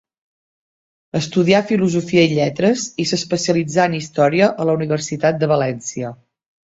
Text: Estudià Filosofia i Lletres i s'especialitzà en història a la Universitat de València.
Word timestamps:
Estudià 1.19 1.59
Filosofia 1.71 2.23
i 2.29 2.33
Lletres 2.39 2.85
i 3.03 3.07
s'especialitzà 3.11 3.85
en 3.91 3.97
història 3.99 4.49
a 4.65 4.67
la 4.71 4.77
Universitat 4.81 5.39
de 5.45 5.51
València. 5.57 6.13